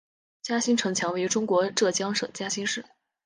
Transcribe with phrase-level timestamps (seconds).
[0.41, 2.83] 嘉兴城墙位于中国浙江省嘉兴市。